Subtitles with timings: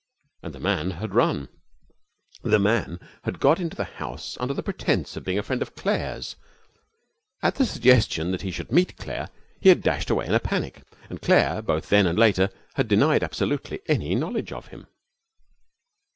[0.41, 1.47] and The Man had run.
[2.41, 5.75] The Man had got into the house under the pretence of being a friend of
[5.75, 6.35] Claire's.
[7.43, 9.29] At the suggestion that he should meet Claire
[9.59, 10.81] he had dashed away in a panic.
[11.07, 14.87] And Claire, both then and later, had denied absolutely any knowledge of him.